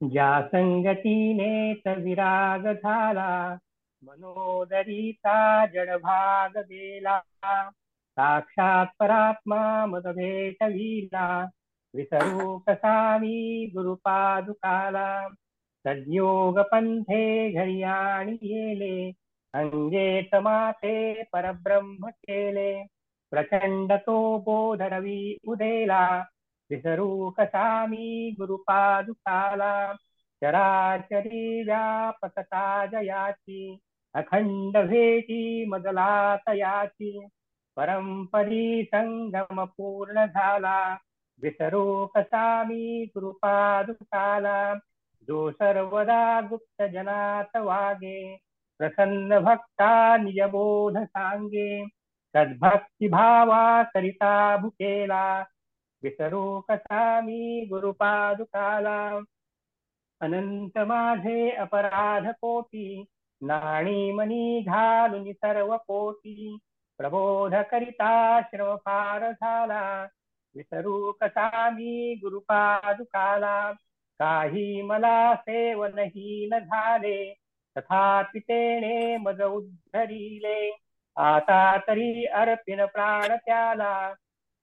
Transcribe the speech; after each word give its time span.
ज्या 0.00 0.40
संगतीने 0.42 1.72
विराग 1.96 2.66
झाला 2.72 3.56
मनोदरीचा 4.02 5.66
जडभाग 5.66 6.56
गेला 6.58 7.18
साक्षात 8.16 8.86
परात्मा 8.98 9.86
मद 9.86 10.06
भेटविला 10.06 11.26
विसरू 11.94 12.56
कसा 12.58 13.18
मी 13.18 13.66
गुरुपादुकाला 13.74 15.28
सद्योग 15.84 16.58
पंथे 16.72 17.50
घरी 17.50 17.82
आणि 17.82 18.36
येले 18.42 19.10
अंगेत 19.54 20.34
माते 20.34 21.22
परब्रह्म 21.22 22.08
केले 22.08 22.72
प्रचंड 23.32 23.92
तो 23.92 24.36
बोध 24.38 24.82
रवी 24.82 25.36
उदेला 25.46 26.02
विसरू 26.70 27.30
कसा 27.30 27.86
मी 27.86 28.30
गुरुपादुकाला 28.38 29.72
चराचरी 30.42 31.62
व्यापकता 31.62 32.64
जयाची 32.86 33.78
अखंड 34.14 34.76
भेटी 34.88 35.64
मजला 35.64 36.36
तयाची 36.46 37.26
परंपरी 37.76 38.82
संगम 38.84 39.64
पूर्ण 39.66 40.24
झाला 40.26 40.78
विसरू 41.42 42.06
कसा 42.06 42.62
मी 42.64 43.04
कृपादुकाला 43.06 44.74
जो 45.28 45.50
सर्वदा 45.50 46.40
गुप्त 46.40 46.82
जनात 46.92 47.56
वागे 47.56 48.20
प्रसन्न 48.80 49.38
भक्ता 49.38 50.16
निजबोध 50.16 50.98
सांगे 50.98 51.84
सद्भक्ती 52.34 53.08
भावा 53.08 53.82
करिता 53.84 54.56
भुकेला 54.56 55.22
विसरू 56.02 56.60
कसा 56.60 57.20
मी 57.20 57.64
गुरुपादुकाला 57.70 58.98
अनंत 60.20 60.78
माझे 60.88 61.50
अपराध 61.56 62.26
कोटी 62.40 63.02
नाणी 63.40 64.12
मनी 64.12 64.60
घालून 64.60 65.32
सर्व 65.32 65.76
कोटी 65.76 66.56
प्रबोध 66.98 67.54
करिता 67.70 68.40
श्रम 68.40 68.74
फार 68.76 69.30
झाला 69.32 69.82
विसरू 70.54 71.12
कसा 71.12 71.68
मी 71.70 72.14
गुरुपादुकाला 72.14 73.72
काही 74.20 74.82
मला 74.82 75.34
सेवनहीन 75.36 76.58
झाले 76.58 77.32
तथापि 77.76 78.40
तेने 78.40 79.16
मज 79.16 79.42
उद्धरिले 79.42 80.70
आता 81.16 81.76
तरी 81.78 82.24
अर्पिन 82.26 82.84
प्राण 82.86 83.36
त्याला 83.36 83.92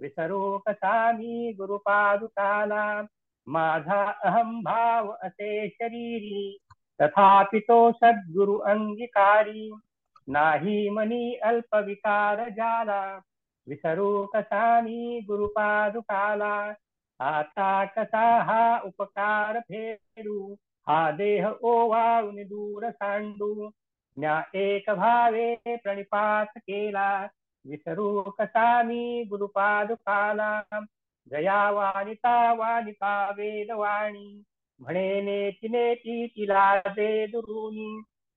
विसरू 0.00 0.58
कसा 0.58 1.12
मी 1.12 1.52
गुरुपादुकाला 1.52 3.02
माझा 3.46 4.02
अहम 4.24 4.60
भाव 4.62 5.10
असे 5.22 5.68
शरीरी, 5.68 6.58
तथापि 7.00 7.58
तो 7.60 7.92
सद्गुरु 7.92 8.56
अंगीकारी। 8.66 9.70
नाही 10.28 10.88
मनी 10.90 11.34
अल्प 11.34 11.74
विकार 11.76 12.48
जाला 12.50 13.02
विसरू 13.66 14.26
कसा 14.26 14.80
मी 14.80 15.20
गुरुपादुकाला। 15.20 16.54
आता 17.20 17.84
कसा 17.84 18.26
हा 18.42 18.78
उपकार 18.84 19.58
फेडू, 19.60 20.54
हा 20.86 21.10
देह 21.10 21.48
ओवाळून 21.62 22.42
दूर 22.42 22.90
सांडू। 22.90 23.70
ज्ञा 24.16 24.40
एक 24.54 24.90
भावे 24.90 25.54
प्रणिपात 25.66 26.58
केला 26.58 27.26
विसरू 27.66 28.22
कसा 28.22 28.82
मी 28.82 29.24
जया 31.30 31.70
वाणिता 31.70 32.52
वाणिता 32.52 33.12
वेदवाणी 33.36 34.42
म्हणे 34.80 35.20
नेती 35.20 35.68
नेती 35.68 36.26
तिला 36.26 36.80
दे 36.86 37.26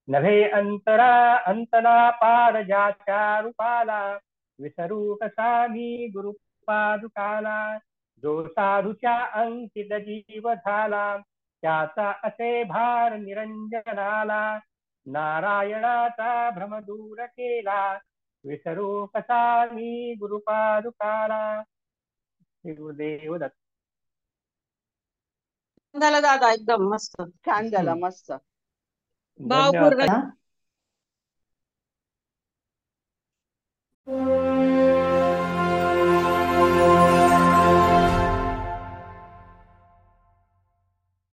नभे 0.08 0.42
अंतरा 0.50 1.36
अंतरा 1.46 2.10
पार 2.10 2.62
ज्याच्या 2.62 3.40
रूपाला। 3.40 4.18
विसरू 4.58 5.14
कसा 5.14 5.66
मी 5.66 6.06
गुरुपादुकाला 6.06 7.78
जो 8.22 8.46
साधूच्या 8.48 9.16
अंकित 9.32 9.92
जीव 9.92 10.52
झाला 10.54 11.16
त्याचा 11.62 12.12
असे 12.22 12.64
भार 12.64 13.16
निरंजनाला। 13.16 14.58
नारायणाचा 15.06 16.50
भ्रम 16.50 16.78
दूर 16.78 17.24
केला। 17.24 17.98
विसरू 18.44 18.86
कसा 19.14 19.38
मी 19.72 20.14
गुरुपादुकाला 20.16 21.40
श्री 22.54 22.74
गुरुदेव 22.74 23.36
दत्त। 23.38 23.56
झालं 25.94 26.22
दादा 26.22 26.50
एकदम 26.52 26.88
मस्त. 26.88 27.20
छान 27.42 27.70
झाला. 27.70 27.94
मस्त 27.96 28.32
भावपूर्ण 29.40 30.18